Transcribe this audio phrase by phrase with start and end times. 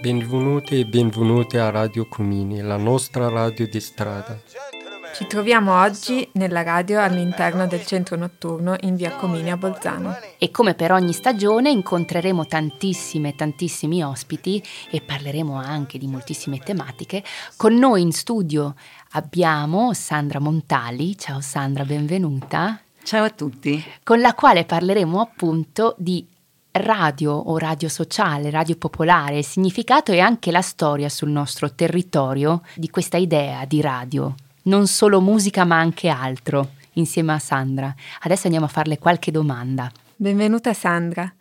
[0.00, 4.40] Benvenuti e benvenute a Radio Comini, la nostra radio di strada.
[5.14, 10.14] Ci troviamo oggi nella radio all'interno del centro notturno in via Comini a Bolzano.
[10.36, 17.24] E come per ogni stagione incontreremo tantissime, tantissimi ospiti e parleremo anche di moltissime tematiche.
[17.56, 18.74] Con noi in studio
[19.12, 21.16] abbiamo Sandra Montali.
[21.16, 22.85] Ciao Sandra, benvenuta.
[23.06, 23.80] Ciao a tutti.
[24.02, 26.26] Con la quale parleremo appunto di
[26.72, 32.62] radio o radio sociale, radio popolare, il significato e anche la storia sul nostro territorio
[32.74, 34.34] di questa idea di radio
[34.64, 37.94] non solo musica ma anche altro, insieme a Sandra.
[38.22, 39.88] Adesso andiamo a farle qualche domanda.
[40.16, 41.32] Benvenuta Sandra.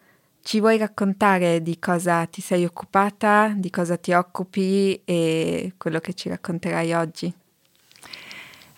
[0.43, 6.13] Ci vuoi raccontare di cosa ti sei occupata, di cosa ti occupi e quello che
[6.13, 7.33] ci racconterai oggi?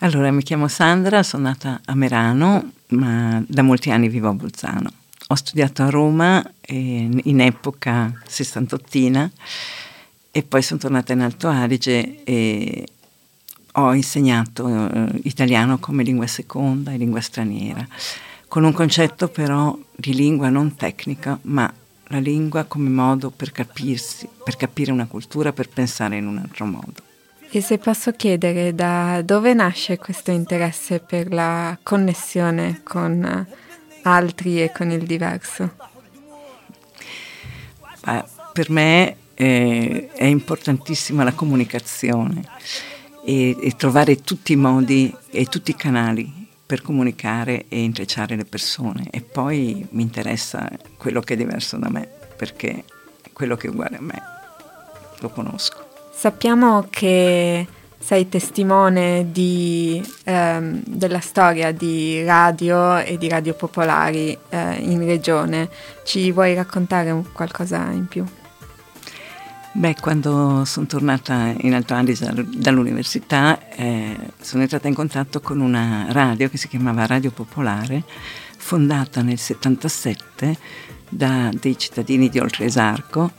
[0.01, 4.91] Allora, mi chiamo Sandra, sono nata a Merano, ma da molti anni vivo a Bolzano.
[5.29, 9.29] Ho studiato a Roma in, in epoca sessantottina
[10.31, 12.87] e poi sono tornata in Alto Adige e
[13.73, 17.85] ho insegnato eh, italiano come lingua seconda e lingua straniera,
[18.47, 21.71] con un concetto però di lingua non tecnica, ma
[22.09, 26.65] la lingua come modo per capirsi, per capire una cultura, per pensare in un altro
[26.65, 27.06] modo.
[27.49, 33.47] E se posso chiedere da dove nasce questo interesse per la connessione con
[34.03, 35.71] altri e con il diverso?
[38.03, 42.43] Beh, per me eh, è importantissima la comunicazione
[43.25, 48.45] e, e trovare tutti i modi e tutti i canali per comunicare e intrecciare le
[48.45, 52.83] persone e poi mi interessa quello che è diverso da me perché
[53.31, 54.21] quello che è uguale a me
[55.19, 55.86] lo conosco.
[56.17, 57.67] Sappiamo che
[57.99, 65.69] sei testimone di, ehm, della storia di radio e di radio popolari eh, in regione.
[66.03, 68.25] Ci vuoi raccontare qualcosa in più?
[69.73, 76.07] Beh, quando sono tornata in Alto Adige dall'università eh, sono entrata in contatto con una
[76.09, 78.01] radio che si chiamava Radio Popolare,
[78.57, 80.57] fondata nel 77
[81.09, 83.31] da dei cittadini di Oltresarco,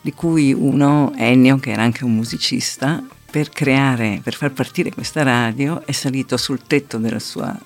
[0.00, 5.22] di cui uno, Ennio, che era anche un musicista, per creare, per far partire questa
[5.22, 7.56] radio è salito sul tetto della sua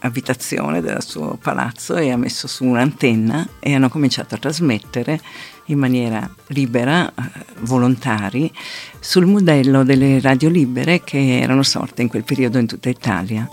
[0.00, 5.20] abitazione, del suo palazzo e ha messo su un'antenna e hanno cominciato a trasmettere
[5.66, 7.12] in maniera libera, eh,
[7.60, 8.52] volontari,
[9.00, 13.48] sul modello delle radio libere che erano sorte in quel periodo in tutta Italia.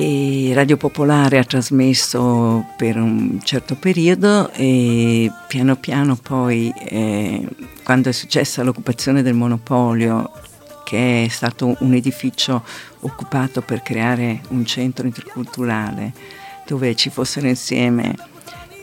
[0.00, 7.46] E Radio Popolare ha trasmesso per un certo periodo e piano piano poi, eh,
[7.82, 10.30] quando è successa l'occupazione del monopolio,
[10.84, 12.62] che è stato un edificio
[13.00, 16.12] occupato per creare un centro interculturale
[16.66, 18.14] dove ci fossero insieme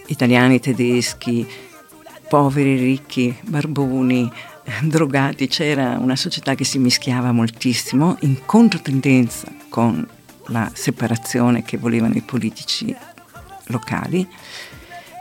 [0.07, 1.47] italiani, tedeschi,
[2.27, 4.29] poveri, ricchi, barboni,
[4.83, 10.05] drogati, c'era una società che si mischiava moltissimo in controtendenza con
[10.47, 12.95] la separazione che volevano i politici
[13.67, 14.27] locali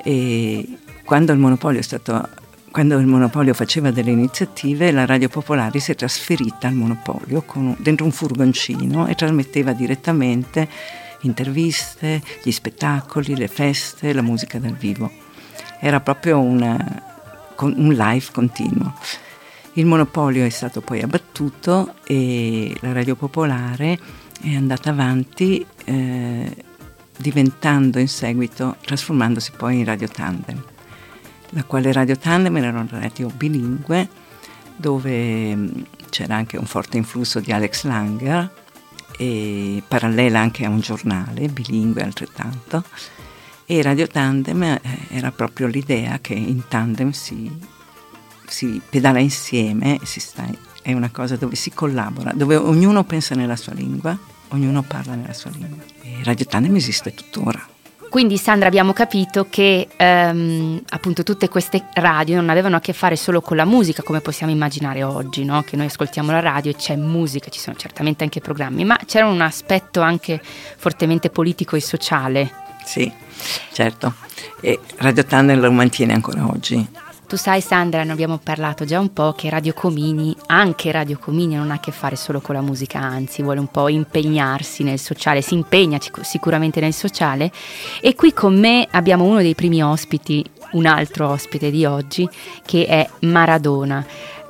[0.02, 2.28] e quando il monopolio, stato,
[2.70, 7.74] quando il monopolio faceva delle iniziative la Radio Popolare si è trasferita al monopolio con,
[7.78, 10.68] dentro un furgoncino e trasmetteva direttamente
[11.20, 15.22] interviste, gli spettacoli, le feste, la musica dal vivo
[15.84, 16.76] era proprio una,
[17.58, 18.94] un live continuo.
[19.74, 23.98] Il monopolio è stato poi abbattuto e la radio popolare
[24.44, 26.54] è andata avanti eh,
[27.16, 30.62] diventando in seguito, trasformandosi poi in radio tandem,
[31.50, 34.08] la quale radio tandem era una radio bilingue
[34.76, 35.68] dove mm,
[36.10, 38.62] c'era anche un forte influsso di Alex Langer
[39.16, 42.84] e parallela anche a un giornale bilingue altrettanto.
[43.66, 47.50] E Radio Tandem eh, era proprio l'idea che in tandem si,
[48.46, 50.46] si pedala insieme, si sta,
[50.82, 54.18] è una cosa dove si collabora, dove ognuno pensa nella sua lingua,
[54.54, 55.82] ognuno parla nella sua lingua.
[56.02, 57.68] E Radio Tandem esiste tuttora.
[58.08, 63.16] Quindi Sandra abbiamo capito che ehm, appunto tutte queste radio non avevano a che fare
[63.16, 65.62] solo con la musica come possiamo immaginare oggi, no?
[65.62, 69.26] che noi ascoltiamo la radio e c'è musica, ci sono certamente anche programmi, ma c'era
[69.26, 70.40] un aspetto anche
[70.76, 73.10] fortemente politico e sociale sì,
[73.72, 74.14] certo.
[74.60, 76.86] E Radio Tunnel lo mantiene ancora oggi.
[77.26, 81.56] Tu sai Sandra, ne abbiamo parlato già un po' che Radio Comini, anche Radio Comini
[81.56, 84.98] non ha a che fare solo con la musica, anzi vuole un po' impegnarsi nel
[84.98, 87.50] sociale, si impegna sicuramente nel sociale
[88.00, 92.28] e qui con me abbiamo uno dei primi ospiti, un altro ospite di oggi
[92.64, 94.04] che è Maradona.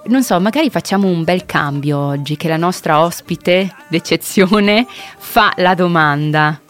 [0.07, 4.87] Non so, magari facciamo un bel cambio oggi che la nostra ospite d'eccezione
[5.17, 6.61] fa la domanda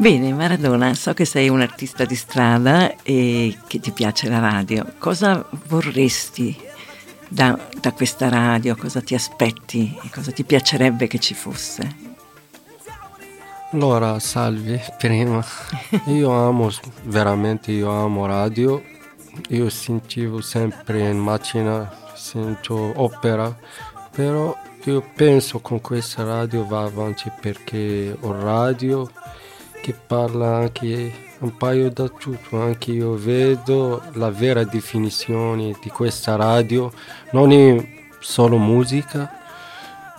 [0.00, 4.94] Bene, Maradona, so che sei un artista di strada e che ti piace la radio.
[4.96, 6.56] Cosa vorresti
[7.28, 8.76] da, da questa radio?
[8.76, 11.96] Cosa ti aspetti e cosa ti piacerebbe che ci fosse?
[13.72, 15.44] Allora, salve, prima.
[16.06, 16.70] Io amo,
[17.02, 18.82] veramente io amo radio.
[19.48, 23.54] Io sentivo sempre in macchina, sento opera,
[24.10, 29.06] però io penso con questa radio va avanti perché ho radio
[29.80, 36.36] che parla anche un paio da tutto, anche io vedo la vera definizione di questa
[36.36, 36.92] radio,
[37.32, 39.38] non è solo musica,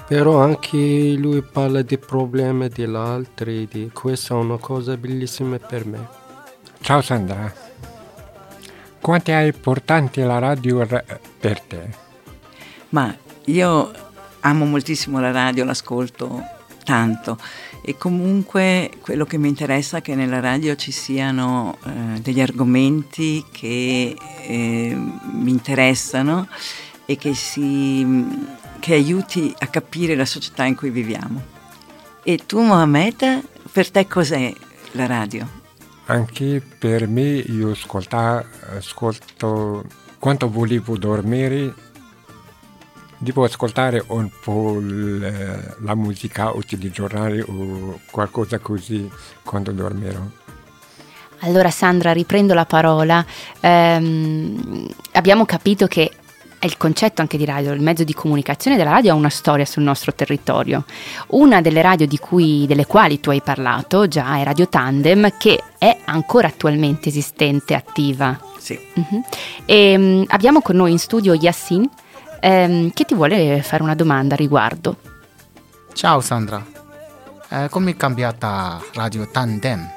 [0.08, 5.86] però anche lui parla dei problemi degli altri, di questa è una cosa bellissima per
[5.86, 6.08] me.
[6.82, 7.54] Ciao Sandra,
[9.00, 10.86] quanto è importante la radio
[11.40, 11.90] per te?
[12.90, 13.16] Ma
[13.46, 13.92] io
[14.40, 16.42] amo moltissimo la radio, l'ascolto
[16.84, 17.38] tanto
[17.82, 23.44] e comunque quello che mi interessa è che nella radio ci siano eh, degli argomenti
[23.52, 24.16] che
[24.48, 26.48] eh, mi interessano
[27.06, 28.06] e che, si,
[28.80, 31.60] che aiuti a capire la società in cui viviamo.
[32.24, 34.54] E tu Mohamed, per te cos'è
[34.92, 35.60] la radio?
[36.06, 38.46] Anche per me io ascolto
[40.20, 41.74] quando volevo dormire
[43.22, 49.08] devo ascoltare un po' la musica o il giornale o qualcosa così
[49.44, 50.20] quando dormirò.
[51.44, 53.24] Allora Sandra, riprendo la parola.
[53.60, 56.12] Ehm, abbiamo capito che
[56.58, 59.66] è il concetto anche di radio, il mezzo di comunicazione della radio ha una storia
[59.66, 60.86] sul nostro territorio.
[61.30, 65.98] Una delle radio cui, delle quali tu hai parlato già è Radio Tandem, che è
[66.06, 68.40] ancora attualmente esistente, attiva.
[68.60, 68.80] Sì.
[68.94, 69.24] Uh-huh.
[69.66, 71.90] E, um, abbiamo con noi in studio Yassin,
[72.42, 74.98] ehm, che ti vuole fare una domanda a riguardo.
[75.94, 76.66] Ciao Sandra,
[77.50, 79.90] eh, come è cambiata Radio Tandem?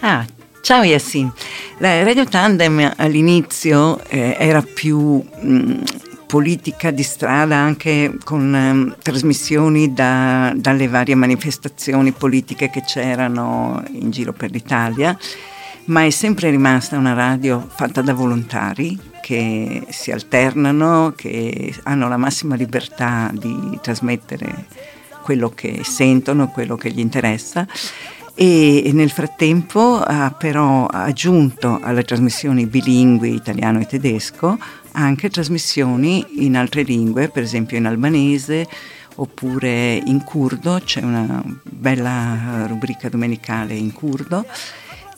[0.00, 0.24] Ah,
[0.60, 1.32] ciao Yassin.
[1.78, 5.82] La Radio Tandem all'inizio eh, era più mh, mm,
[6.26, 14.10] politica di strada anche con um, trasmissioni da, dalle varie manifestazioni politiche che c'erano in
[14.10, 15.16] giro per l'Italia,
[15.86, 22.16] ma è sempre rimasta una radio fatta da volontari che si alternano, che hanno la
[22.16, 24.64] massima libertà di trasmettere
[25.22, 27.66] quello che sentono, quello che gli interessa.
[28.34, 34.56] E nel frattempo ha però aggiunto alle trasmissioni bilingui italiano e tedesco
[34.92, 38.66] anche trasmissioni in altre lingue, per esempio in albanese
[39.16, 44.46] oppure in curdo, c'è una bella rubrica domenicale in curdo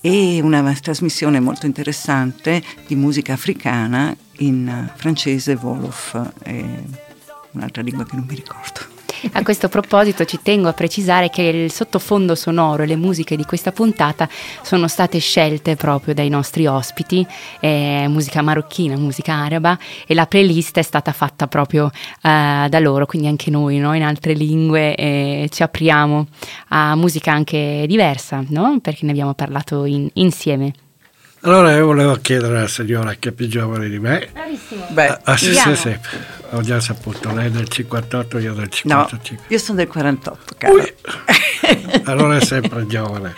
[0.01, 6.65] e una trasmissione molto interessante di musica africana in francese, Wolof e
[7.53, 9.00] un'altra lingua che non mi ricordo.
[9.33, 13.45] A questo proposito ci tengo a precisare che il sottofondo sonoro e le musiche di
[13.45, 14.29] questa puntata
[14.63, 17.27] sono state scelte proprio dai nostri ospiti,
[17.61, 21.91] eh, musica marocchina, musica araba e la playlist è stata fatta proprio
[22.23, 23.95] eh, da loro, quindi anche noi no?
[23.95, 26.27] in altre lingue eh, ci apriamo
[26.69, 28.79] a musica anche diversa, no?
[28.81, 30.73] perché ne abbiamo parlato in, insieme.
[31.43, 34.29] Allora io volevo chiedere alla signora che è più giovane di me.
[34.33, 34.87] Bravissimo.
[34.91, 35.99] Beh, ah, sì, sì, sì,
[36.51, 39.37] ho già saputo, lei è del 58, io del 55.
[39.37, 40.85] No, io sono del 48, caro.
[42.05, 43.35] allora è sempre giovane.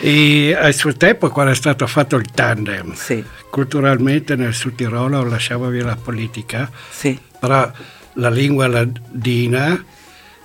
[0.00, 3.22] E al suo tempo, quando è stato fatto il tandem, sì.
[3.50, 7.18] culturalmente nel Sud Tirolo lasciava via la politica, sì.
[7.38, 7.70] però
[8.14, 9.82] la lingua ladina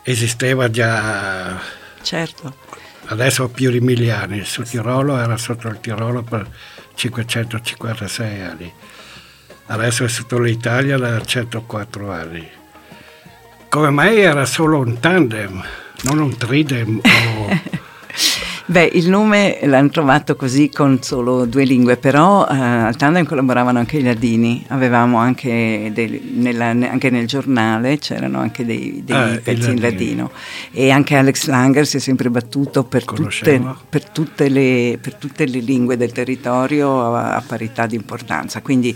[0.03, 1.59] esisteva già
[2.01, 2.67] certo
[3.09, 6.47] adesso più di mille anni, sul Tirolo era sotto il Tirolo per
[6.95, 8.71] 556 anni,
[9.69, 12.47] adesso è sotto l'Italia da 104 anni.
[13.69, 15.63] Come mai era solo un tandem,
[16.03, 17.61] non un tridem o
[18.69, 23.79] Beh, il nome l'hanno trovato così con solo due lingue, però eh, al tandem collaboravano
[23.79, 29.41] anche i ladini, avevamo anche, dei, nella, anche nel giornale, c'erano anche dei, dei ah,
[29.43, 30.29] pezzi in ladino
[30.69, 33.59] e anche Alex Langer si è sempre battuto per, tutte,
[33.89, 38.95] per, tutte, le, per tutte, le, lingue del territorio a, a parità di importanza, quindi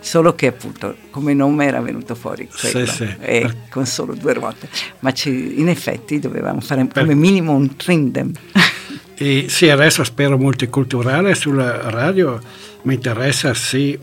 [0.00, 3.14] solo che appunto come nome era venuto fuori quello, sì, sì.
[3.20, 4.66] e con solo due ruote,
[5.00, 8.32] ma in effetti dovevamo fare come minimo un trindem.
[9.22, 12.40] E sì, adesso spero multiculturale sulla radio,
[12.84, 13.98] mi interessa sì,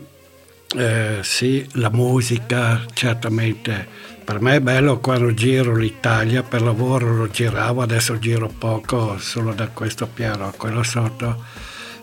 [0.76, 3.84] eh, sì, la musica, certamente.
[4.22, 9.52] Per me è bello quando giro l'Italia, per lavoro lo giravo, adesso giro poco solo
[9.54, 11.42] da questo piano a quello sotto,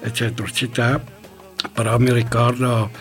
[0.01, 1.01] e centro città,
[1.72, 2.91] però mi ricordo,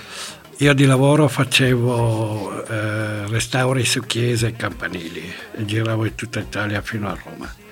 [0.58, 5.24] io di lavoro facevo eh, restauri su chiese e campanili
[5.56, 7.62] e giravo in tutta Italia fino a Roma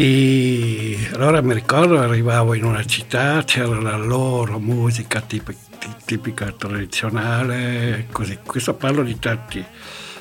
[0.00, 5.58] E allora mi ricordo arrivavo in una città, c'era la loro musica tipica,
[6.04, 8.38] tipica tradizionale, così.
[8.46, 9.64] Questo parlo di tanti,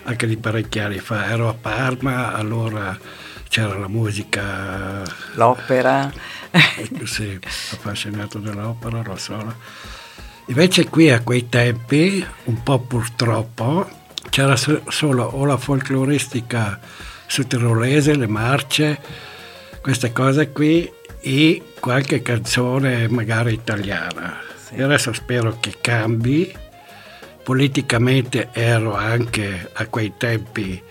[0.05, 1.27] anche di parecchi anni fa.
[1.27, 2.97] Ero a Parma, allora
[3.49, 5.03] c'era la musica...
[5.35, 6.11] L'opera.
[7.03, 7.39] sì,
[7.73, 9.53] appassionato dell'opera, lo so.
[10.47, 13.87] Invece qui a quei tempi, un po' purtroppo,
[14.29, 16.79] c'era solo o la folcloristica
[17.27, 18.99] sudtirolese, le marce,
[19.87, 20.91] queste cose qui
[21.21, 24.41] e qualche canzone magari italiana.
[24.53, 24.75] Sì.
[24.75, 26.53] E adesso spero che cambi.
[27.41, 30.83] Politicamente ero anche a quei tempi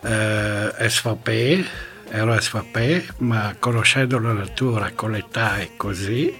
[0.00, 1.66] eh, SVP,
[2.08, 6.34] ero SVP, ma conoscendo la natura con l'età e così,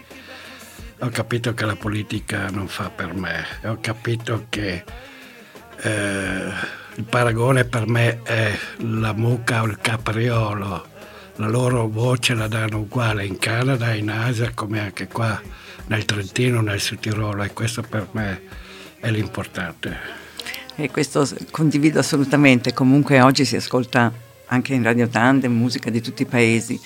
[1.01, 3.45] ho capito che la politica non fa per me.
[3.65, 4.83] Ho capito che
[5.83, 6.53] eh,
[6.95, 10.93] il paragone per me è la mucca o il capriolo
[11.37, 15.41] la loro voce la danno uguale in Canada, in Asia, come anche qua
[15.87, 18.43] nel Trentino, nel Sud Tirolo e questo per me
[19.01, 20.23] è l'importante.
[20.77, 24.13] E questo condivido assolutamente, comunque oggi si ascolta
[24.47, 26.81] anche in Radio Tandem musica di tutti i paesi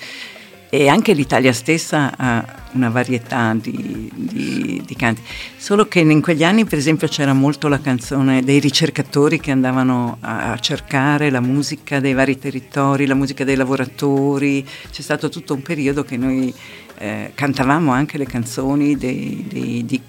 [0.69, 5.21] e anche l'Italia stessa ha una varietà di, di, di, canti.
[5.57, 10.17] Solo che in quegli anni, per esempio, c'era molto la canzone dei ricercatori che andavano
[10.19, 14.65] a, a cercare la musica dei vari territori, la musica dei lavoratori.
[14.91, 16.53] C'è stato tutto un periodo che noi
[16.99, 19.99] eh, cantavamo anche le canzoni dei, dei, di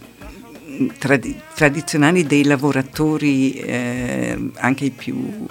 [0.99, 5.47] trad- tradizionali dei lavoratori, eh, anche, i più,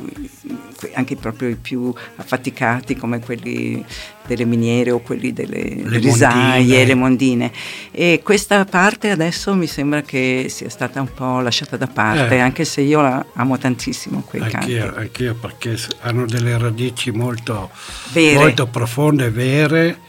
[0.94, 3.84] anche proprio i più affaticati come quelli
[4.26, 7.52] delle miniere o quelli delle le risaie, le mondine.
[7.92, 12.40] E questa parte adesso mi sembra che sia stata un po' lasciata da parte, eh.
[12.40, 15.00] anche se io la amo tantissimo quei anch'io, canti.
[15.00, 17.72] Anch'io perché hanno delle radici molto,
[18.14, 20.00] molto profonde, vere,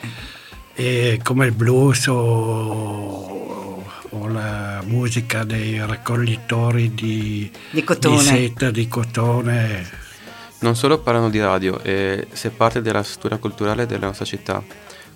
[1.22, 3.38] come il blues o
[4.10, 8.16] o la musica dei raccoglitori di, di, cotone.
[8.16, 10.08] di seta, di cotone.
[10.60, 14.62] Non solo parlano di radio, e se parte della struttura culturale della nostra città.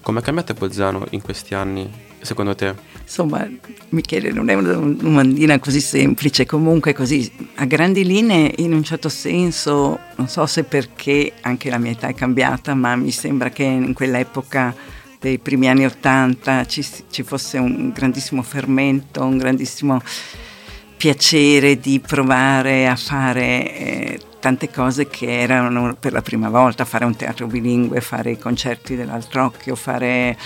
[0.01, 2.75] Come è cambiata Bolzano in questi anni, secondo te?
[3.03, 3.47] Insomma,
[3.91, 9.11] Michele, non è una domandina così semplice, comunque così, a grandi linee, in un certo
[9.11, 13.65] senso, non so se perché anche la mia età è cambiata, ma mi sembra che
[13.65, 14.75] in quell'epoca
[15.21, 20.01] dei primi anni Ottanta ci, ci, fosse un grandissimo fermento, un grandissimo
[20.97, 27.07] piacere di provare a fare eh, tante cose che erano per la prima volta, fare
[27.07, 30.37] un teatro bilingue, fare i concerti dell'Altrocchio, fare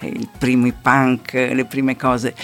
[0.00, 2.34] eh, i punk, le prime cose.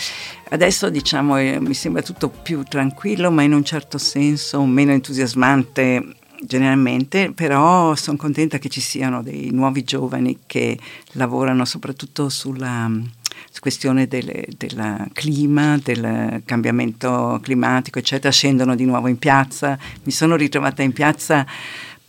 [0.50, 6.14] Adesso diciamo eh, mi sembra tutto più tranquillo, ma in un certo senso meno entusiasmante
[6.42, 10.78] generalmente, però sono contenta che ci siano dei nuovi giovani che
[11.14, 12.88] lavorano soprattutto sulla
[13.60, 14.46] questione del,
[15.12, 19.78] clima, del cambiamento climatico, eccetera, scendono di nuovo in piazza.
[20.04, 21.46] Mi sono ritrovata in piazza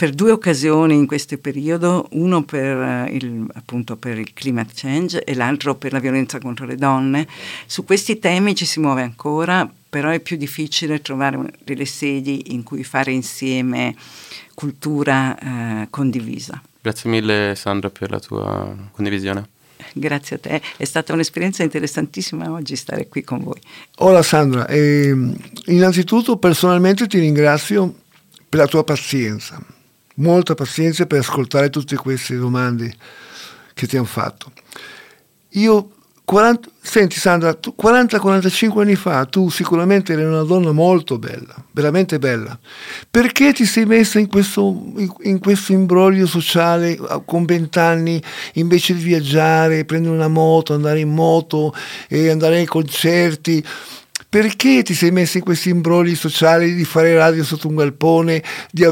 [0.02, 5.36] per due occasioni in questo periodo, uno per il, appunto per il climate change e
[5.36, 7.28] l'altro per la violenza contro le donne.
[7.68, 12.64] Su questi temi ci si muove ancora, però è più difficile trovare delle sedi in
[12.64, 13.96] cui fare insieme
[14.56, 16.60] cultura eh, condivisa.
[16.82, 19.48] Grazie mille Sandra per la tua condivisione.
[19.94, 23.60] Grazie a te, è stata un'esperienza interessantissima oggi stare qui con voi.
[23.98, 25.16] Hola Sandra, eh,
[25.66, 27.96] innanzitutto personalmente ti ringrazio
[28.50, 29.64] per la tua pazienza,
[30.16, 32.94] molta pazienza per ascoltare tutte queste domande
[33.74, 34.52] che ti hanno fatto.
[35.52, 35.92] Io
[36.32, 42.58] 40, senti Sandra, 40-45 anni fa tu sicuramente eri una donna molto bella, veramente bella.
[43.12, 48.24] Perché ti sei messa in questo, in questo imbroglio sociale con vent'anni
[48.54, 51.76] invece di viaggiare, prendere una moto, andare in moto
[52.08, 53.62] e andare ai concerti?
[54.32, 58.86] Perché ti sei messo in questi imbrogli sociali di fare radio sotto un galpone, di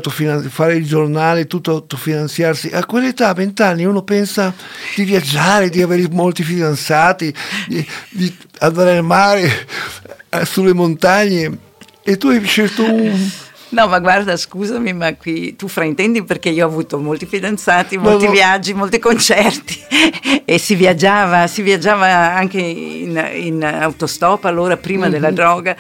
[0.50, 2.68] fare il giornale, tutto autofinanziarsi?
[2.74, 4.54] A quell'età, a vent'anni, uno pensa
[4.98, 7.34] di viaggiare, di avere molti fidanzati,
[7.70, 9.50] di, di andare al mare,
[10.28, 11.58] eh, sulle montagne
[12.04, 13.30] e tu hai scelto un
[13.72, 18.24] No, ma guarda, scusami, ma qui tu fraintendi perché io ho avuto molti fidanzati, molti
[18.24, 18.32] no, no.
[18.32, 19.78] viaggi, molti concerti
[20.44, 25.12] e si viaggiava, si viaggiava anche in, in autostop allora prima mm-hmm.
[25.12, 25.76] della droga,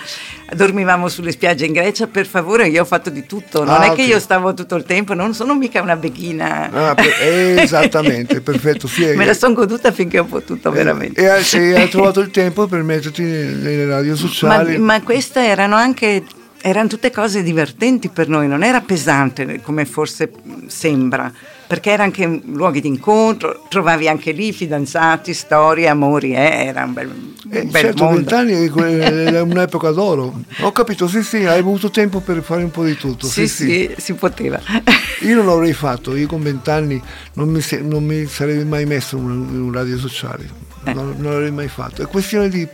[0.53, 3.89] dormivamo sulle spiagge in Grecia, per favore io ho fatto di tutto, non ah, è
[3.89, 3.95] okay.
[3.95, 6.69] che io stavo tutto il tempo, non sono mica una beghina.
[6.71, 7.07] Ah, per,
[7.59, 8.87] esattamente, perfetto.
[8.87, 11.21] Sì, Me la sono goduta finché ho potuto, veramente.
[11.21, 14.77] E, e hai trovato il tempo per metterti nelle radio sociali.
[14.77, 16.23] Ma, ma queste erano anche
[16.61, 20.31] erano tutte cose divertenti per noi, non era pesante come forse
[20.67, 21.31] sembra,
[21.67, 26.93] perché erano anche luoghi di incontro, trovavi anche lì fidanzati, storie, amori, eh, era un
[26.93, 30.41] bel, un Eh, bel certo, vent'anni è un'epoca d'oro.
[30.61, 33.27] Ho capito, sì, sì, hai avuto tempo per fare un po' di tutto.
[33.27, 34.59] Sì, sì, si poteva.
[35.21, 37.01] Io non l'avrei fatto, io con vent'anni
[37.33, 40.47] non mi, non mi sarei mai messo in un, in un radio sociale,
[40.85, 40.93] Eh.
[40.93, 42.01] non, non l'avrei mai fatto.
[42.01, 42.65] È questione di,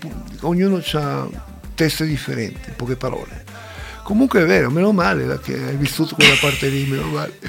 [0.41, 1.27] ognuno ha
[1.73, 3.43] teste differenti, in poche parole.
[4.05, 7.39] Comunque è vero, meno male che hai vissuto quella parte lì, meno male.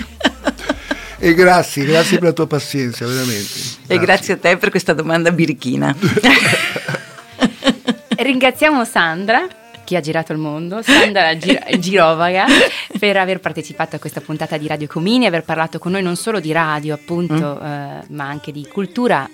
[1.18, 3.58] E grazie, grazie per la tua pazienza, veramente.
[3.86, 5.94] E grazie a te per questa domanda birichina.
[8.16, 9.46] Ringraziamo Sandra
[9.84, 12.46] che ha girato il mondo, Sandra Gir- Girovaga,
[12.98, 16.40] per aver partecipato a questa puntata di Radio Comini, aver parlato con noi non solo
[16.40, 19.28] di radio, appunto, eh, ma anche di cultura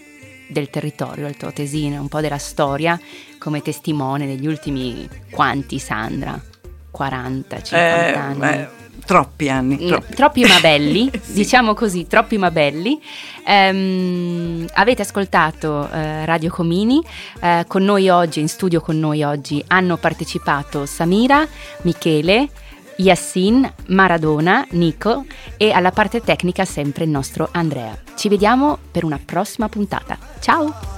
[0.49, 3.01] del territorio altoatesino, un po' della storia,
[3.39, 6.51] come testimone degli ultimi quanti, Sandra?
[6.93, 8.47] 40, 50 Eh, anni.
[8.61, 8.69] eh,
[9.05, 9.87] troppi anni.
[9.87, 10.15] Troppi.
[10.15, 13.01] troppi ma belli, diciamo così, troppi ma belli.
[13.45, 17.03] Ehm, avete ascoltato eh, Radio Comini,
[17.41, 21.45] eh, con noi oggi, in studio con noi oggi, hanno partecipato Samira,
[21.83, 22.49] Michele,
[22.97, 25.25] Yassin, Maradona, Nico
[25.57, 27.97] e alla parte tecnica sempre il nostro Andrea.
[28.15, 30.17] Ci vediamo per una prossima puntata.
[30.41, 30.92] Ciao!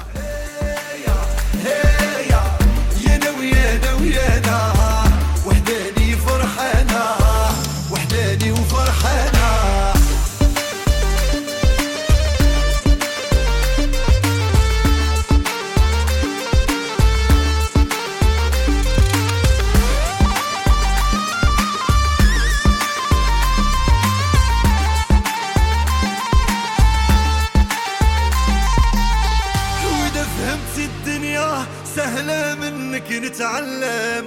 [33.35, 34.27] نتعلم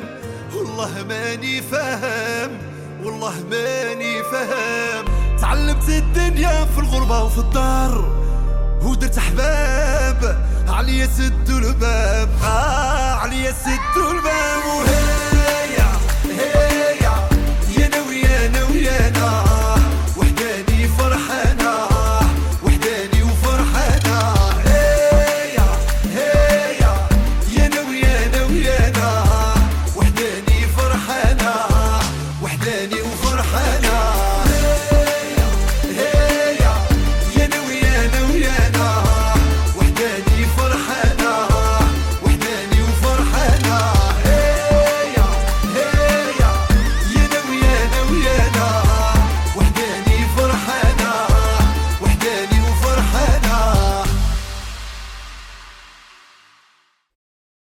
[0.56, 2.52] والله ماني فاهم
[3.04, 5.06] والله ماني فاهم.
[5.42, 8.18] تعلمت الدنيا في الغربة وفي الدار
[8.84, 10.48] ودرت أحباب.
[10.68, 15.27] عليا سدوا الباب آه عليا سدوا الباب وهي